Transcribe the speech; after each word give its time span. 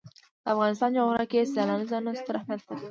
د 0.43 0.45
افغانستان 0.53 0.89
جغرافیه 0.97 1.27
کې 1.31 1.49
سیلانی 1.53 1.85
ځایونه 1.91 2.11
ستر 2.21 2.35
اهمیت 2.39 2.61
لري. 2.65 2.79